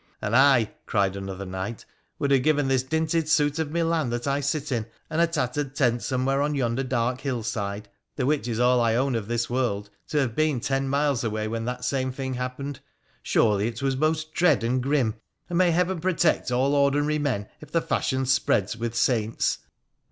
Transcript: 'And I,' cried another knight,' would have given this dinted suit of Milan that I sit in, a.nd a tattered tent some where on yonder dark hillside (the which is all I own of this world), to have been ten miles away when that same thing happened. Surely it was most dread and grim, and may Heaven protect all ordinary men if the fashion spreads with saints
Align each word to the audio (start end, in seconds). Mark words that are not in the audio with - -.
'And 0.23 0.35
I,' 0.35 0.71
cried 0.87 1.15
another 1.15 1.45
knight,' 1.45 1.85
would 2.17 2.31
have 2.31 2.41
given 2.41 2.67
this 2.67 2.81
dinted 2.81 3.29
suit 3.29 3.59
of 3.59 3.69
Milan 3.71 4.09
that 4.09 4.25
I 4.25 4.39
sit 4.39 4.71
in, 4.71 4.87
a.nd 5.11 5.21
a 5.21 5.27
tattered 5.27 5.75
tent 5.75 6.01
some 6.01 6.25
where 6.25 6.41
on 6.41 6.55
yonder 6.55 6.81
dark 6.81 7.21
hillside 7.21 7.87
(the 8.15 8.25
which 8.25 8.47
is 8.47 8.59
all 8.59 8.81
I 8.81 8.95
own 8.95 9.13
of 9.13 9.27
this 9.27 9.47
world), 9.47 9.91
to 10.07 10.17
have 10.17 10.35
been 10.35 10.59
ten 10.59 10.89
miles 10.89 11.23
away 11.23 11.47
when 11.47 11.65
that 11.65 11.85
same 11.85 12.11
thing 12.11 12.33
happened. 12.33 12.79
Surely 13.21 13.67
it 13.67 13.83
was 13.83 13.95
most 13.95 14.33
dread 14.33 14.63
and 14.63 14.81
grim, 14.81 15.17
and 15.51 15.59
may 15.59 15.69
Heaven 15.69 16.01
protect 16.01 16.51
all 16.51 16.73
ordinary 16.73 17.19
men 17.19 17.47
if 17.59 17.71
the 17.71 17.79
fashion 17.79 18.25
spreads 18.25 18.75
with 18.75 18.95
saints 18.95 19.59